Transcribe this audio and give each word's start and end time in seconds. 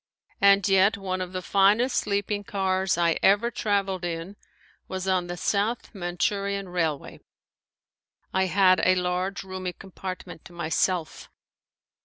And 0.41 0.67
yet 0.67 0.97
one 0.97 1.21
of 1.21 1.31
the 1.31 1.43
finest 1.43 1.95
sleeping 1.95 2.43
cars 2.43 2.97
I 2.97 3.19
ever 3.21 3.51
traveled 3.51 4.03
in 4.03 4.35
was 4.87 5.07
on 5.07 5.27
the 5.27 5.37
South 5.37 5.93
Manchurian 5.93 6.69
railway. 6.69 7.19
I 8.33 8.47
had 8.47 8.81
a 8.83 8.95
large 8.95 9.43
roomy 9.43 9.73
compartment 9.73 10.43
to 10.45 10.53
myself. 10.53 11.29